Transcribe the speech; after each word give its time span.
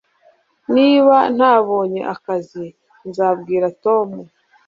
Niba 0.75 1.15
ntabonye 1.35 2.01
akazi 2.13 2.65
nzabwira 3.07 3.65
Tom 3.83 4.09